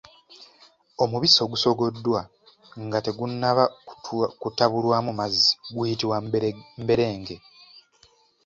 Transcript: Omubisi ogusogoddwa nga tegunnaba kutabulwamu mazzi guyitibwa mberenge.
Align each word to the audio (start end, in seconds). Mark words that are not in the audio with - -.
Omubisi 1.03 1.39
ogusogoddwa 1.45 2.21
nga 2.85 2.99
tegunnaba 3.05 3.63
kutabulwamu 4.41 5.11
mazzi 5.19 5.51
guyitibwa 5.75 6.17
mberenge. 6.83 7.37